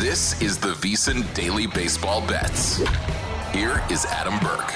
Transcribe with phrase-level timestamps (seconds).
[0.00, 2.78] This is the VSiN Daily Baseball Bets.
[3.52, 4.70] Here is Adam Burke.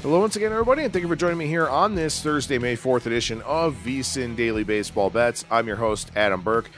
[0.00, 2.74] Hello once again, everybody, and thank you for joining me here on this Thursday, May
[2.74, 5.44] 4th edition of VSiN Daily Baseball Bets.
[5.50, 6.70] I'm your host, Adam Burke.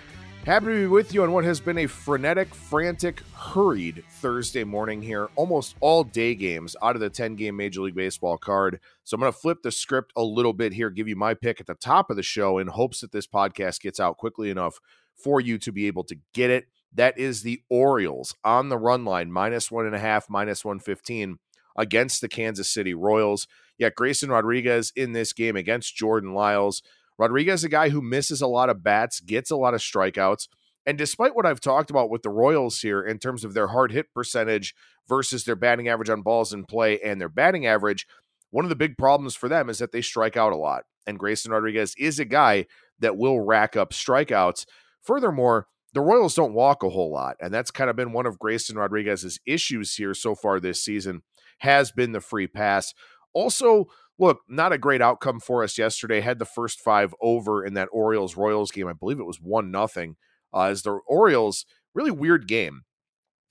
[0.46, 5.00] Happy to be with you on what has been a frenetic, frantic, hurried Thursday morning
[5.00, 5.30] here.
[5.36, 8.78] Almost all day games out of the 10 game Major League Baseball card.
[9.04, 11.62] So I'm going to flip the script a little bit here, give you my pick
[11.62, 14.80] at the top of the show in hopes that this podcast gets out quickly enough
[15.14, 16.66] for you to be able to get it.
[16.92, 21.38] That is the Orioles on the run line, minus one and a half, minus 115
[21.74, 23.46] against the Kansas City Royals.
[23.78, 26.82] Yet Grayson Rodriguez in this game against Jordan Lyles.
[27.18, 30.48] Rodriguez a guy who misses a lot of bats, gets a lot of strikeouts.
[30.86, 33.92] And despite what I've talked about with the Royals here in terms of their hard
[33.92, 34.74] hit percentage
[35.08, 38.06] versus their batting average on balls in play and their batting average,
[38.50, 40.84] one of the big problems for them is that they strike out a lot.
[41.06, 42.66] And Grayson Rodriguez is a guy
[42.98, 44.66] that will rack up strikeouts.
[45.02, 47.36] Furthermore, the Royals don't walk a whole lot.
[47.40, 51.22] And that's kind of been one of Grayson Rodriguez's issues here so far this season
[51.58, 52.92] has been the free pass.
[53.34, 53.86] Also,
[54.18, 56.20] look, not a great outcome for us yesterday.
[56.20, 58.88] Had the first five over in that Orioles Royals game.
[58.88, 60.16] I believe it was one nothing.
[60.52, 62.82] Uh, as the Orioles, really weird game.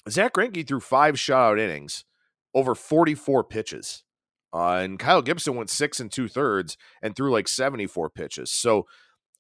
[0.10, 2.06] Zack Greinke threw five shutout innings
[2.54, 4.04] over 44 pitches.
[4.54, 8.52] Uh, and Kyle Gibson went six and two thirds and threw like 74 pitches.
[8.52, 8.86] So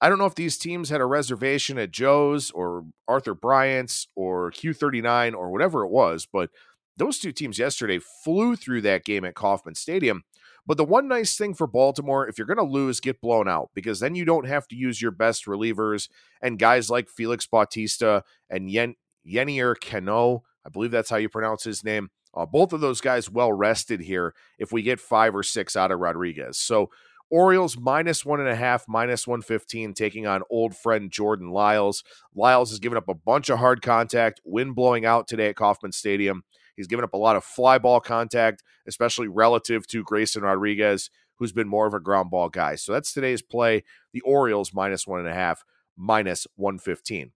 [0.01, 4.51] I don't know if these teams had a reservation at Joe's or Arthur Bryant's or
[4.51, 6.49] Q39 or whatever it was, but
[6.97, 10.23] those two teams yesterday flew through that game at Kauffman Stadium.
[10.65, 13.71] But the one nice thing for Baltimore, if you're going to lose, get blown out
[13.73, 16.09] because then you don't have to use your best relievers
[16.41, 18.95] and guys like Felix Bautista and Yen-
[19.27, 20.43] Yennier Cano.
[20.65, 22.09] I believe that's how you pronounce his name.
[22.35, 25.91] Uh, both of those guys well rested here if we get five or six out
[25.91, 26.57] of Rodriguez.
[26.57, 26.89] So
[27.33, 32.03] Orioles minus one and a half, minus 115, taking on old friend Jordan Lyles.
[32.35, 35.91] Lyles has given up a bunch of hard contact, wind blowing out today at Kauffman
[35.91, 36.43] Stadium.
[36.75, 41.51] He's given up a lot of fly ball contact, especially relative to Grayson Rodriguez, who's
[41.51, 42.75] been more of a ground ball guy.
[42.75, 43.83] So that's today's play.
[44.13, 45.63] The Orioles minus one and a half,
[45.97, 47.31] minus 115.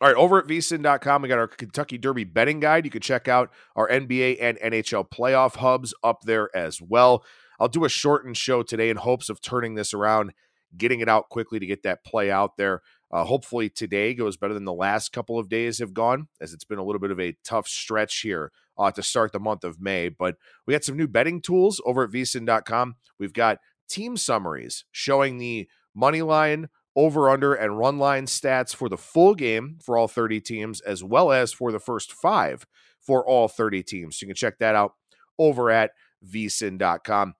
[0.00, 2.84] All right, over at vsin.com, we got our Kentucky Derby betting guide.
[2.84, 7.24] You can check out our NBA and NHL playoff hubs up there as well.
[7.60, 10.32] I'll do a shortened show today in hopes of turning this around,
[10.76, 12.82] getting it out quickly to get that play out there.
[13.10, 16.64] Uh, hopefully, today goes better than the last couple of days have gone, as it's
[16.64, 19.80] been a little bit of a tough stretch here uh, to start the month of
[19.80, 20.08] May.
[20.08, 20.36] But
[20.66, 22.96] we got some new betting tools over at vsin.com.
[23.18, 28.88] We've got team summaries showing the money line, over under, and run line stats for
[28.88, 32.66] the full game for all 30 teams, as well as for the first five
[33.00, 34.18] for all 30 teams.
[34.18, 34.94] So you can check that out
[35.38, 35.92] over at
[36.26, 37.34] vsin.com.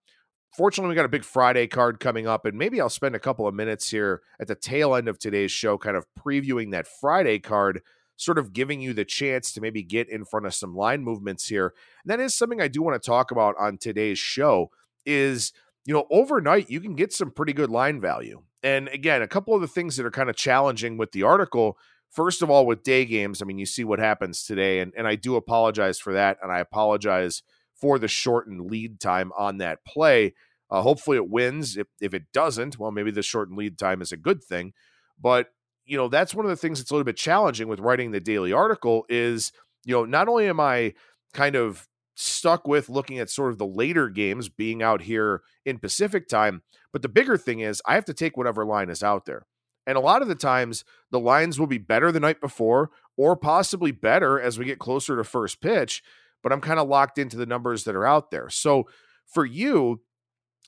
[0.56, 3.46] Fortunately, we got a big Friday card coming up, and maybe I'll spend a couple
[3.46, 7.40] of minutes here at the tail end of today's show, kind of previewing that Friday
[7.40, 7.82] card,
[8.16, 11.48] sort of giving you the chance to maybe get in front of some line movements
[11.48, 11.74] here.
[12.04, 14.70] And that is something I do want to talk about on today's show.
[15.04, 15.52] Is
[15.84, 18.42] you know, overnight you can get some pretty good line value.
[18.62, 21.76] And again, a couple of the things that are kind of challenging with the article.
[22.10, 25.06] First of all, with day games, I mean, you see what happens today, and, and
[25.06, 27.42] I do apologize for that, and I apologize
[27.74, 30.34] for the shortened lead time on that play.
[30.70, 31.76] Uh, hopefully it wins.
[31.76, 34.72] If, if it doesn't, well, maybe the shortened lead time is a good thing.
[35.20, 35.48] But,
[35.84, 38.20] you know, that's one of the things that's a little bit challenging with writing the
[38.20, 39.52] daily article is,
[39.84, 40.94] you know, not only am I
[41.32, 45.78] kind of stuck with looking at sort of the later games being out here in
[45.78, 46.62] Pacific time,
[46.92, 49.46] but the bigger thing is I have to take whatever line is out there.
[49.86, 53.36] And a lot of the times the lines will be better the night before or
[53.36, 56.02] possibly better as we get closer to first pitch,
[56.44, 58.49] but I'm kind of locked into the numbers that are out there.
[58.50, 58.87] So
[59.26, 60.02] for you,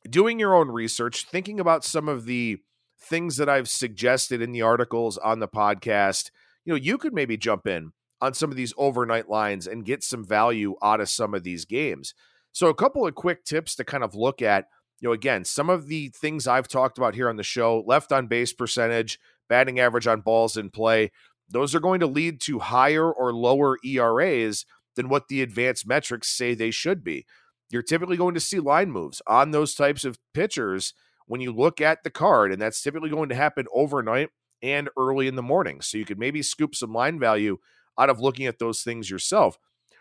[0.09, 2.59] doing your own research, thinking about some of the
[2.99, 6.31] things that I've suggested in the articles on the podcast,
[6.65, 7.93] you know, you could maybe jump in
[8.23, 11.67] on some of these overnight lines and get some value out of some of these
[11.67, 12.15] games.
[12.53, 14.69] So, a couple of quick tips to kind of look at.
[14.99, 18.13] You know, again, some of the things I've talked about here on the show left
[18.13, 21.11] on base percentage, batting average on balls in play,
[21.51, 24.65] those are going to lead to higher or lower ERAs
[24.97, 27.27] than what the advanced metrics say they should be.
[27.71, 30.95] You're typically going to see line moves on those types of pitchers
[31.27, 34.31] when you look at the card, and that's typically going to happen overnight
[34.63, 35.81] and early in the morning.
[35.81, 37.59] So you could maybe scoop some line value
[37.99, 39.59] out of looking at those things yourself.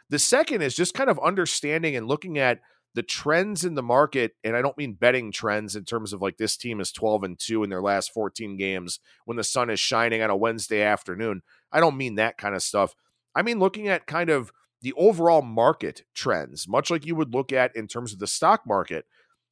[0.09, 2.59] The second is just kind of understanding and looking at
[2.93, 4.33] the trends in the market.
[4.43, 7.39] And I don't mean betting trends in terms of like this team is 12 and
[7.39, 11.41] 2 in their last 14 games when the sun is shining on a Wednesday afternoon.
[11.71, 12.95] I don't mean that kind of stuff.
[13.35, 14.51] I mean looking at kind of
[14.85, 18.67] the overall market trends, much like you would look at in terms of the stock
[18.67, 19.05] market.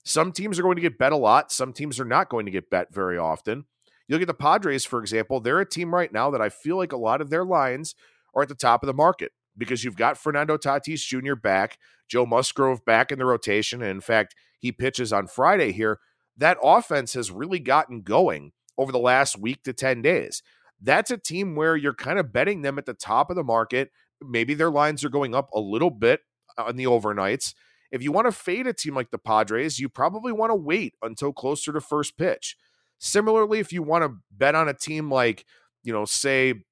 [0.05, 2.51] Some teams are going to get bet a lot, some teams are not going to
[2.51, 3.65] get bet very often.
[4.07, 6.77] You look at the Padres, for example, they're a team right now that I feel
[6.77, 7.95] like a lot of their lines
[8.35, 11.33] are at the top of the market because you've got Fernando Tatis Jr.
[11.33, 13.81] back, Joe Musgrove back in the rotation.
[13.81, 15.97] And in fact, he pitches on Friday here.
[16.37, 20.43] That offense has really gotten going over the last week to 10 days.
[20.79, 23.89] That's a team where you're kind of betting them at the top of the market.
[24.27, 26.21] Maybe their lines are going up a little bit
[26.57, 27.53] on the overnights.
[27.91, 30.95] If you want to fade a team like the Padres, you probably want to wait
[31.01, 32.55] until closer to first pitch.
[32.99, 35.45] Similarly, if you want to bet on a team like,
[35.83, 36.63] you know, say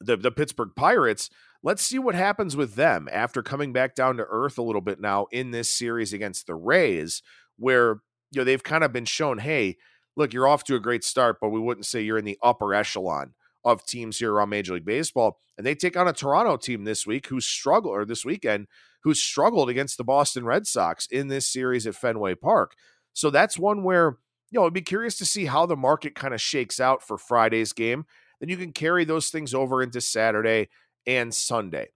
[0.00, 1.30] the, the Pittsburgh Pirates,
[1.62, 5.00] let's see what happens with them after coming back down to earth a little bit
[5.00, 7.22] now in this series against the Rays,
[7.56, 8.00] where
[8.30, 9.76] you know they've kind of been shown, hey,
[10.16, 12.74] look, you're off to a great start, but we wouldn't say you're in the upper
[12.74, 15.38] echelon of teams here around Major League Baseball.
[15.56, 18.66] And they take on a Toronto team this week who struggled, or this weekend,
[19.02, 22.74] who struggled against the Boston Red Sox in this series at Fenway Park.
[23.12, 24.16] So that's one where,
[24.50, 27.18] you know, I'd be curious to see how the market kind of shakes out for
[27.18, 28.06] Friday's game
[28.42, 30.68] then you can carry those things over into Saturday
[31.06, 31.90] and Sunday.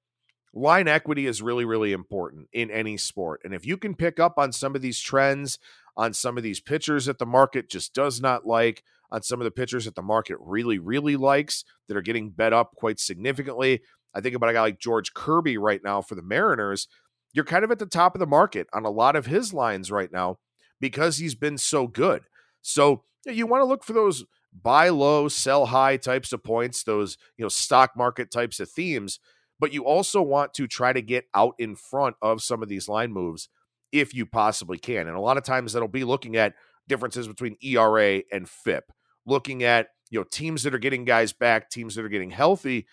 [0.54, 3.40] Line equity is really, really important in any sport.
[3.44, 5.58] And if you can pick up on some of these trends,
[5.96, 9.44] on some of these pitchers that the market just does not like, on some of
[9.44, 13.82] the pitchers that the market really, really likes that are getting bet up quite significantly.
[14.14, 16.88] I think about a guy like George Kirby right now for the Mariners.
[17.32, 19.90] You're kind of at the top of the market on a lot of his lines
[19.90, 20.38] right now
[20.80, 22.22] because he's been so good.
[22.62, 24.24] So you want to look for those
[24.62, 29.18] buy low, sell high types of points, those, you know, stock market types of themes,
[29.58, 32.88] but you also want to try to get out in front of some of these
[32.88, 33.48] line moves
[33.92, 35.06] if you possibly can.
[35.06, 36.54] And a lot of times that'll be looking at
[36.88, 38.92] differences between ERA and FIP,
[39.26, 42.86] looking at, you know, teams that are getting guys back, teams that are getting healthy.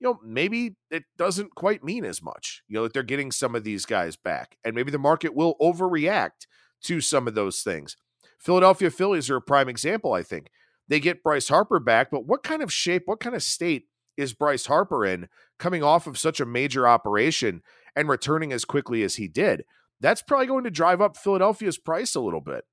[0.00, 3.54] You know, maybe it doesn't quite mean as much, you know, that they're getting some
[3.54, 4.56] of these guys back.
[4.64, 6.46] And maybe the market will overreact
[6.84, 7.96] to some of those things.
[8.38, 10.50] Philadelphia Phillies are a prime example, I think.
[10.88, 13.84] They get Bryce Harper back, but what kind of shape, what kind of state
[14.16, 15.28] is Bryce Harper in
[15.60, 17.62] coming off of such a major operation
[17.94, 19.64] and returning as quickly as he did?
[20.00, 22.64] That's probably going to drive up Philadelphia's price a little bit.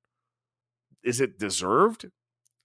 [1.03, 2.08] Is it deserved?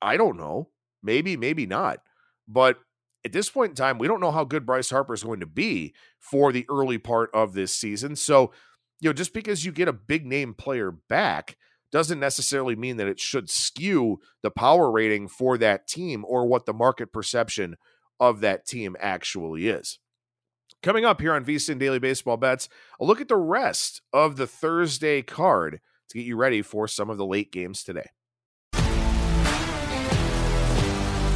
[0.05, 0.69] I don't know.
[1.03, 2.01] Maybe, maybe not.
[2.47, 2.79] But
[3.25, 5.47] at this point in time, we don't know how good Bryce Harper is going to
[5.47, 8.17] be for the early part of this season.
[8.17, 8.53] So,
[9.01, 11.57] you know, just because you get a big name player back
[11.91, 16.67] doesn't necessarily mean that it should skew the power rating for that team or what
[16.67, 17.77] the market perception
[18.21, 19.99] of that team actually is.
[20.83, 22.69] Coming up here on VSIN Daily Baseball Bets,
[23.01, 27.09] a look at the rest of the Thursday card to get you ready for some
[27.09, 28.11] of the late games today.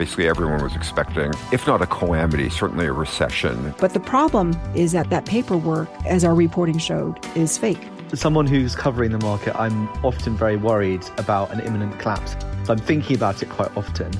[0.00, 3.74] Basically, everyone was expecting, if not a calamity, certainly a recession.
[3.78, 7.86] But the problem is that that paperwork, as our reporting showed, is fake.
[8.10, 12.34] As someone who's covering the market, I'm often very worried about an imminent collapse.
[12.64, 14.10] So I'm thinking about it quite often.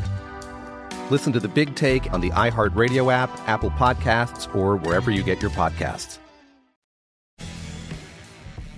[1.09, 5.41] Listen to the big take on the iHeartRadio app, Apple Podcasts, or wherever you get
[5.41, 6.19] your podcasts.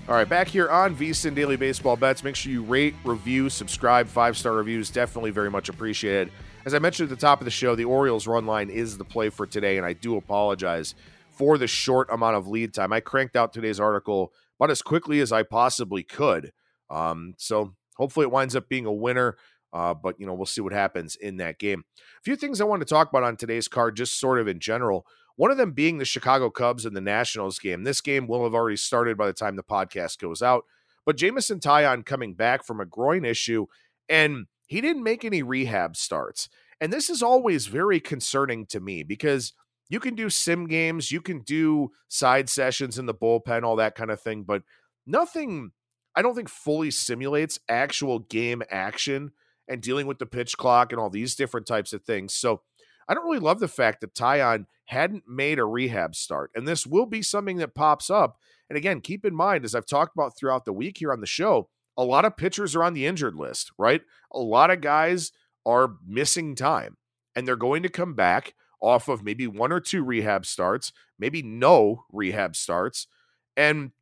[0.09, 2.23] All right, back here on VSIN Daily Baseball Bets.
[2.23, 4.06] Make sure you rate, review, subscribe.
[4.06, 6.30] Five star reviews definitely very much appreciated.
[6.64, 9.04] As I mentioned at the top of the show, the Orioles run line is the
[9.04, 10.95] play for today, and I do apologize
[11.31, 12.92] for the short amount of lead time.
[12.92, 16.52] I cranked out today's article about as quickly as I possibly could.
[16.88, 19.37] Um, so hopefully it winds up being a winner.
[19.73, 21.83] Uh, but you know, we'll see what happens in that game.
[21.99, 24.61] A few things I want to talk about on today's card, just sort of in
[24.61, 25.04] general.
[25.37, 27.83] One of them being the Chicago Cubs and the Nationals game.
[27.83, 30.64] This game will have already started by the time the podcast goes out.
[31.07, 33.66] But Jameson Taillon coming back from a groin issue,
[34.09, 36.49] and he didn't make any rehab starts.
[36.81, 39.52] And this is always very concerning to me because
[39.91, 43.95] you can do sim games, you can do side sessions in the bullpen, all that
[43.95, 44.62] kind of thing, but
[45.07, 45.73] nothing,
[46.17, 49.33] I don't think, fully simulates actual game action
[49.69, 52.33] and dealing with the pitch clock and all these different types of things.
[52.33, 52.62] So
[53.07, 56.50] I don't really love the fact that Taillon hadn't made a rehab start.
[56.55, 58.38] And this will be something that pops up.
[58.71, 61.26] And again, keep in mind, as I've talked about throughout the week here on the
[61.26, 64.02] show, a lot of pitchers are on the injured list, right?
[64.32, 65.32] A lot of guys
[65.66, 66.96] are missing time
[67.34, 71.42] and they're going to come back off of maybe one or two rehab starts, maybe
[71.42, 73.06] no rehab starts.
[73.56, 73.92] And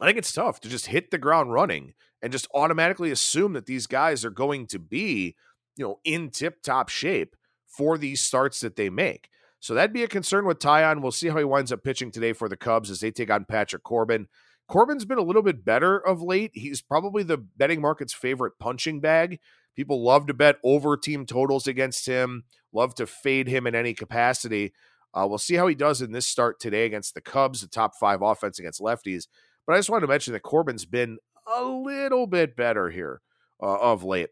[0.00, 3.66] I think it's tough to just hit the ground running and just automatically assume that
[3.66, 5.36] these guys are going to be,
[5.76, 9.28] you know, in tip top shape for these starts that they make.
[9.60, 11.02] So that'd be a concern with Taillon.
[11.02, 13.44] We'll see how he winds up pitching today for the Cubs as they take on
[13.44, 14.28] Patrick Corbin.
[14.68, 16.50] Corbin's been a little bit better of late.
[16.54, 19.40] He's probably the betting market's favorite punching bag.
[19.74, 23.94] People love to bet over team totals against him, love to fade him in any
[23.94, 24.72] capacity.
[25.14, 27.94] Uh, we'll see how he does in this start today against the Cubs, the top
[27.96, 29.26] five offense against lefties.
[29.66, 31.18] But I just wanted to mention that Corbin's been
[31.56, 33.22] a little bit better here
[33.62, 34.30] uh, of late.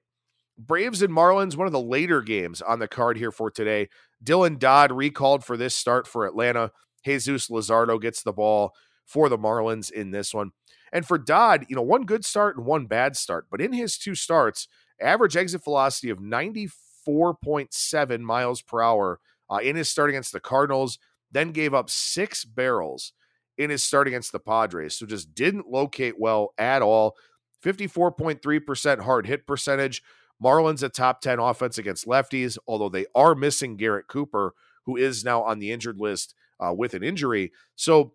[0.59, 3.89] Braves and Marlins, one of the later games on the card here for today.
[4.25, 6.73] Dylan Dodd recalled for this start for Atlanta.
[7.05, 8.73] Jesus Luzardo gets the ball
[9.07, 10.51] for the Marlins in this one.
[10.93, 13.47] And for Dodd, you know, one good start and one bad start.
[13.51, 14.69] But in his two starts,
[15.01, 19.21] average exit velocity of 94.7 miles per hour
[19.51, 20.99] uh, in his start against the Cardinals,
[21.31, 23.13] then gave up six barrels
[23.59, 24.97] in his start against the Padres.
[24.97, 27.17] So just didn't locate well at all.
[27.65, 30.03] 54.3% hard hit percentage.
[30.43, 34.53] Marlins a top 10 offense against lefties, although they are missing Garrett Cooper,
[34.85, 37.53] who is now on the injured list uh, with an injury.
[37.75, 38.13] So,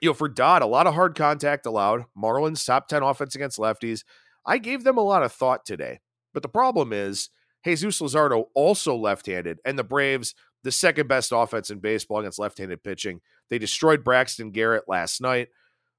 [0.00, 2.04] you know, for Dodd, a lot of hard contact allowed.
[2.16, 4.04] Marlins top 10 offense against lefties.
[4.46, 6.00] I gave them a lot of thought today.
[6.32, 7.30] But the problem is,
[7.64, 10.34] Jesus Luzardo also left handed, and the Braves,
[10.64, 13.20] the second best offense in baseball against left handed pitching.
[13.48, 15.48] They destroyed Braxton Garrett last night.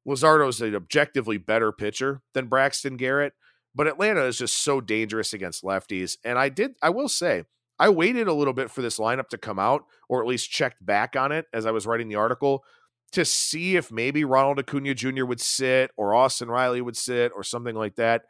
[0.07, 3.33] Luzardo's an objectively better pitcher than Braxton Garrett.
[3.73, 6.17] But Atlanta is just so dangerous against lefties.
[6.23, 7.43] And I did, I will say,
[7.77, 10.85] I waited a little bit for this lineup to come out, or at least checked
[10.85, 12.63] back on it as I was writing the article
[13.11, 15.25] to see if maybe Ronald Acuna Jr.
[15.25, 18.23] would sit or Austin Riley would sit or something like that.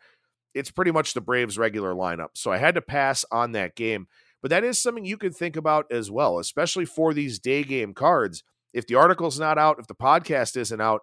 [0.53, 2.29] It's pretty much the Braves' regular lineup.
[2.36, 4.08] So I had to pass on that game.
[4.41, 7.94] But that is something you could think about as well, especially for these day game
[7.94, 8.44] cards.
[8.74, 11.01] If the article's not out, if the podcast isn't out,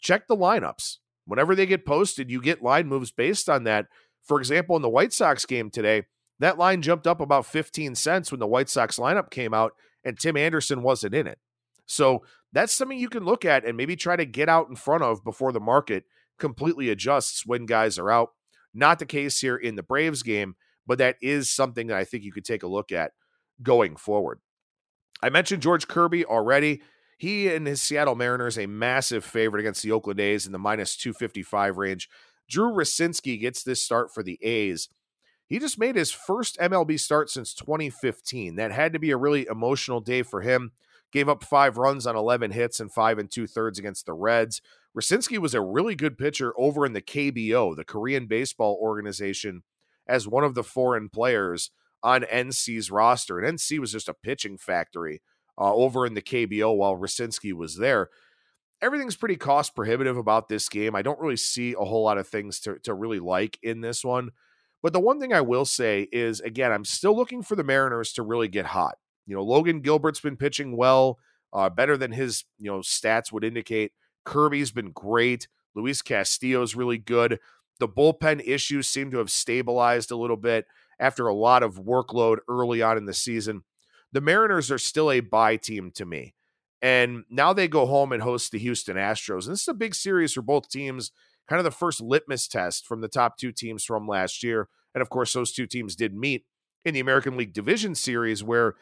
[0.00, 0.96] check the lineups.
[1.24, 3.86] Whenever they get posted, you get line moves based on that.
[4.24, 6.06] For example, in the White Sox game today,
[6.40, 9.72] that line jumped up about 15 cents when the White Sox lineup came out
[10.02, 11.38] and Tim Anderson wasn't in it.
[11.90, 15.02] So that's something you can look at and maybe try to get out in front
[15.02, 16.04] of before the market
[16.38, 18.30] completely adjusts when guys are out.
[18.72, 20.54] Not the case here in the Braves game,
[20.86, 23.10] but that is something that I think you could take a look at
[23.60, 24.38] going forward.
[25.20, 26.80] I mentioned George Kirby already.
[27.18, 30.96] He and his Seattle Mariners, a massive favorite against the Oakland A's in the minus
[30.96, 32.08] 255 range.
[32.48, 34.88] Drew Rucinski gets this start for the A's.
[35.48, 38.54] He just made his first MLB start since 2015.
[38.54, 40.70] That had to be a really emotional day for him.
[41.12, 44.60] Gave up five runs on 11 hits and five and two thirds against the Reds.
[44.96, 49.62] Rucinski was a really good pitcher over in the KBO, the Korean Baseball Organization,
[50.06, 51.70] as one of the foreign players
[52.02, 53.38] on NC's roster.
[53.38, 55.20] And NC was just a pitching factory
[55.58, 58.08] uh, over in the KBO while Rucinski was there.
[58.82, 60.94] Everything's pretty cost prohibitive about this game.
[60.94, 64.04] I don't really see a whole lot of things to, to really like in this
[64.04, 64.30] one.
[64.82, 68.14] But the one thing I will say is, again, I'm still looking for the Mariners
[68.14, 68.96] to really get hot.
[69.30, 71.18] You know, Logan Gilbert's been pitching well,
[71.52, 73.92] uh, better than his you know stats would indicate.
[74.24, 75.48] Kirby's been great.
[75.74, 77.38] Luis Castillo's really good.
[77.78, 80.66] The bullpen issues seem to have stabilized a little bit
[80.98, 83.62] after a lot of workload early on in the season
[84.12, 86.34] the Mariners are still a buy team to me.
[86.82, 89.44] And now they go home and host the Houston Astros.
[89.44, 91.12] And this is a big series for both teams,
[91.48, 94.68] kind of the first litmus test from the top two teams from last year.
[94.94, 96.46] And of course, those two teams did meet
[96.84, 98.74] in the American League Division Series where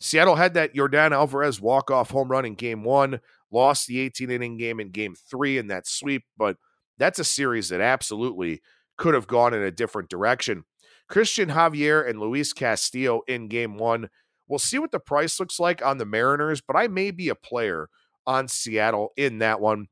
[0.00, 3.20] Seattle had that Yordan Alvarez walk-off home run in game one,
[3.50, 6.56] lost the 18 inning game in game three in that sweep, but
[6.98, 8.60] that's a series that absolutely
[8.96, 10.64] could have gone in a different direction.
[11.08, 14.08] Christian Javier and Luis Castillo in game one
[14.46, 17.34] We'll see what the price looks like on the Mariners, but I may be a
[17.34, 17.88] player
[18.26, 19.88] on Seattle in that one.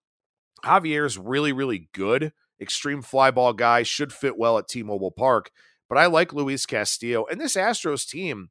[0.65, 2.33] Javier's really, really good.
[2.61, 5.51] Extreme fly ball guy, should fit well at T Mobile Park.
[5.88, 7.27] But I like Luis Castillo.
[7.31, 8.51] And this Astros team,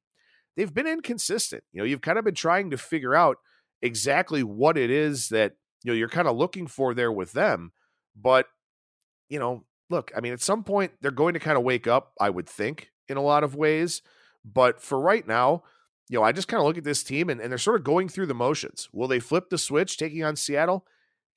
[0.56, 1.64] they've been inconsistent.
[1.72, 3.38] You know, you've kind of been trying to figure out
[3.82, 7.72] exactly what it is that, you know, you're kind of looking for there with them.
[8.16, 8.48] But,
[9.30, 12.14] you know, look, I mean, at some point they're going to kind of wake up,
[12.20, 14.02] I would think, in a lot of ways.
[14.44, 15.64] But for right now,
[16.10, 17.86] you know, I just kind of look at this team and, and they're sort of
[17.86, 18.90] going through the motions.
[18.92, 20.86] Will they flip the switch taking on Seattle?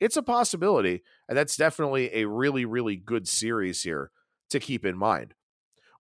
[0.01, 1.03] It's a possibility.
[1.29, 4.11] And that's definitely a really, really good series here
[4.51, 5.35] to keep in mind.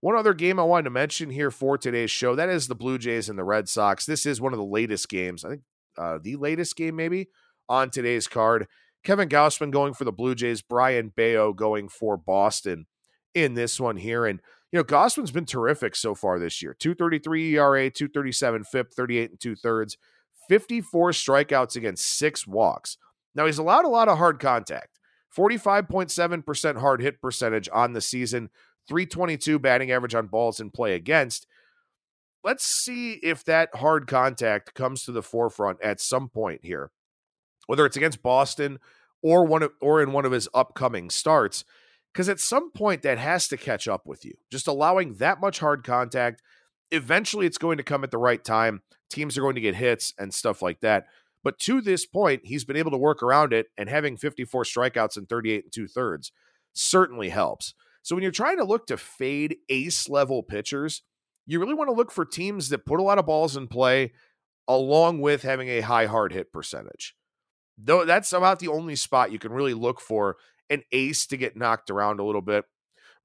[0.05, 2.99] One other game I wanted to mention here for today's show that is the Blue
[2.99, 4.05] Jays and the Red Sox.
[4.05, 5.63] This is one of the latest games, I think
[5.97, 7.29] uh, the latest game maybe
[7.71, 8.67] on today's card.
[9.03, 12.85] Kevin Gausman going for the Blue Jays, Brayan Bello going for Boston
[13.33, 14.27] in this one here.
[14.27, 19.31] And you know, Gausman's been terrific so far this year 233 ERA, 237 FIP, 38
[19.31, 19.97] and two thirds,
[20.51, 22.99] 54 strikeouts against six walks.
[23.35, 24.99] Now, he's allowed a lot of hard contact
[25.35, 28.51] 45.7% hard hit percentage on the season,
[28.89, 31.47] 322 batting average on balls in play against.
[32.43, 36.91] Let's see if that hard contact comes to the forefront at some point here,
[37.67, 38.79] whether it's against Boston
[39.23, 41.65] or one of, or in one of his upcoming starts
[42.15, 44.35] because at some point that has to catch up with you.
[44.51, 46.43] Just allowing that much hard contact,
[46.93, 48.83] eventually it's going to come at the right time.
[49.11, 51.07] Teams are going to get hits and stuff like that.
[51.43, 55.17] But to this point, he's been able to work around it, and having 54 strikeouts
[55.17, 56.33] and 38 and two thirds
[56.73, 57.75] certainly helps.
[58.05, 61.03] So when you're trying to look to fade ace level pitchers,
[61.47, 64.13] you really want to look for teams that put a lot of balls in play
[64.69, 67.17] along with having a high hard hit percentage.
[67.79, 70.37] Though that's about the only spot you can really look for
[70.69, 72.67] an ace to get knocked around a little bit.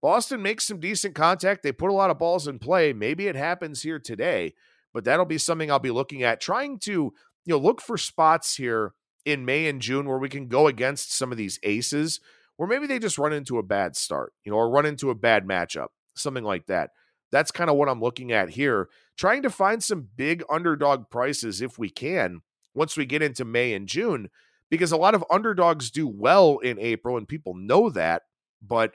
[0.01, 1.61] Boston makes some decent contact.
[1.61, 2.93] They put a lot of balls in play.
[2.93, 4.53] Maybe it happens here today,
[4.93, 7.13] but that'll be something I'll be looking at, trying to you
[7.47, 8.93] know look for spots here
[9.25, 12.21] in May and June where we can go against some of these aces,
[12.59, 15.15] where maybe they just run into a bad start, you know, or run into a
[15.15, 16.89] bad matchup, something like that.
[17.31, 21.61] That's kind of what I'm looking at here, trying to find some big underdog prices
[21.61, 22.41] if we can
[22.73, 24.27] once we get into May and June
[24.69, 28.23] because a lot of underdogs do well in April and people know that,
[28.61, 28.93] but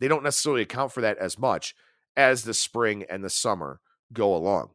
[0.00, 1.72] they don't necessarily account for that as much
[2.16, 3.78] as the spring and the summer
[4.12, 4.70] go along.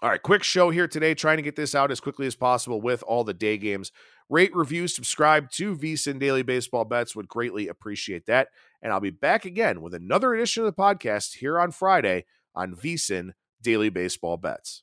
[0.00, 2.80] All right, quick show here today, trying to get this out as quickly as possible
[2.80, 3.92] with all the day games.
[4.30, 7.16] Rate, review, subscribe to VSIN Daily Baseball Bets.
[7.16, 8.48] Would greatly appreciate that.
[8.82, 12.74] And I'll be back again with another edition of the podcast here on Friday on
[12.74, 14.82] VSIN daily baseball bets.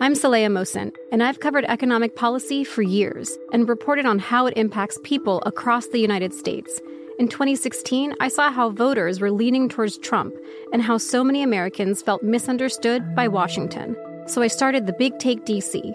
[0.00, 4.56] I'm Saleha Mohsin, and I've covered economic policy for years and reported on how it
[4.56, 6.80] impacts people across the United States.
[7.18, 10.34] In 2016, I saw how voters were leaning towards Trump
[10.72, 13.96] and how so many Americans felt misunderstood by Washington.
[14.26, 15.94] So I started the Big Take DC.